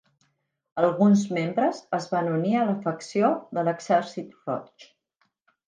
Alguns 0.83 1.25
membres 1.37 1.83
es 1.99 2.09
van 2.15 2.31
unir 2.37 2.55
a 2.61 2.65
la 2.71 2.75
facció 2.87 3.31
de 3.59 3.67
l'Exèrcit 3.69 4.35
Roig. 4.43 4.91